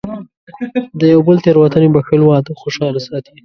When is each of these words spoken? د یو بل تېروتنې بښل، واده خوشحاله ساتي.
د 0.99 1.01
یو 1.13 1.21
بل 1.27 1.37
تېروتنې 1.45 1.89
بښل، 1.95 2.21
واده 2.23 2.51
خوشحاله 2.61 2.99
ساتي. 3.07 3.33